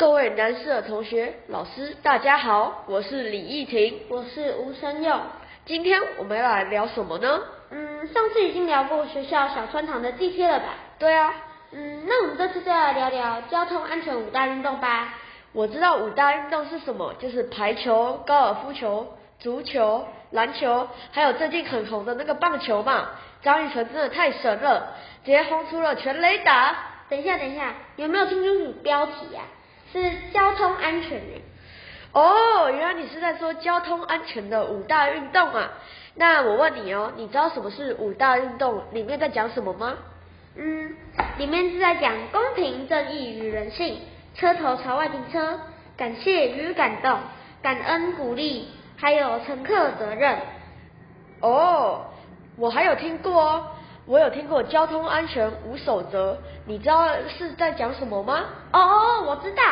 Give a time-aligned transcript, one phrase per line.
[0.00, 5.14] 各位南市的同学、老师，大家好，我是李义婷，我是吴生佑。
[5.66, 7.42] 今天我们要来聊什么呢？
[7.68, 10.68] 嗯，上次已经聊过学校小穿堂的地贴了吧？
[10.98, 11.34] 对啊。
[11.72, 15.18] 嗯，那我们这次就来聊聊交通安全五大运动吧。
[15.52, 19.06] 我知道五大运动是什么，就是排球、高尔夫球、
[19.38, 23.10] 足球、篮球，还有最近很红的那个棒球嘛。
[23.42, 24.94] 张雨晨真的太神了，
[25.26, 26.74] 直接轰出了全垒打。
[27.10, 29.42] 等一下，等一下，有没有听清楚标题呀？
[29.92, 31.42] 是交通安全诶。
[32.12, 35.70] 哦，原来你是在说交通安全的五大运动啊？
[36.14, 38.82] 那我问你哦，你知道什么是五大运动？
[38.92, 39.94] 里面在讲什么吗？
[40.56, 40.96] 嗯，
[41.38, 44.00] 里面是在讲公平正义与人性，
[44.34, 45.60] 车头朝外停车，
[45.96, 47.18] 感谢与感动，
[47.62, 50.38] 感恩鼓励，还有乘客责任。
[51.40, 52.06] 哦，
[52.56, 53.66] 我还有听过哦。
[54.06, 58.46] 我有听过交通安全无守则，你知道是在讲什么吗？
[58.72, 59.62] 哦，我知道，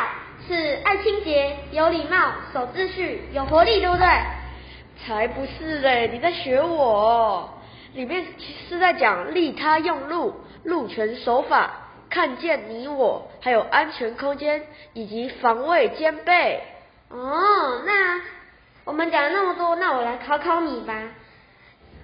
[0.49, 4.07] 是爱清洁、有礼貌、守秩序、有活力，对不对？
[5.05, 7.53] 才不是嘞，你在学我。
[7.93, 8.25] 里面
[8.67, 10.33] 是在讲利他用路、
[10.63, 11.69] 路权守法、
[12.09, 16.63] 看见你我，还有安全空间以及防卫兼备。
[17.09, 18.19] 哦，那
[18.85, 20.95] 我们讲了那么多，那我来考考你吧。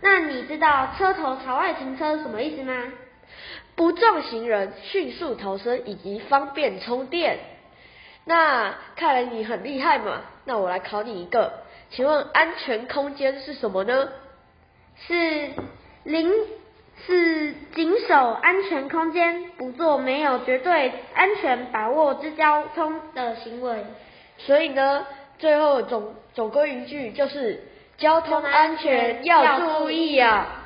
[0.02, 2.74] 那你知道车头朝外停车什么意思吗？
[3.76, 7.40] 不撞行人、迅速逃生以及方便充电。
[8.26, 10.22] 那看来你很厉害嘛？
[10.46, 11.54] 那我来考你一个，
[11.90, 14.10] 请问安全空间是什么呢？
[15.08, 15.50] 是
[16.04, 16.34] 零
[17.08, 23.86] 是谨守安全空间，不做没有绝对安全把握之交通的行为。
[24.40, 25.06] 所以呢，
[25.40, 27.64] 最后总总归一句就是。
[27.98, 30.65] 交通安全要注意啊！